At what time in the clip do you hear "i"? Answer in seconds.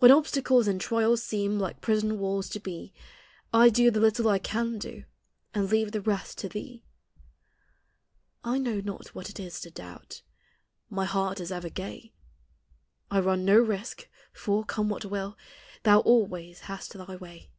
3.52-3.68, 4.30-4.38